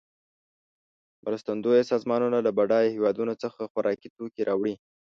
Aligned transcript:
مرستندویه 1.25 1.83
سازمانونه 1.91 2.37
له 2.45 2.51
بډایه 2.57 2.93
هېوادونو 2.95 3.33
څخه 3.43 3.69
خوارکي 3.71 4.09
توکې 4.15 4.41
راوړي. 4.49 4.75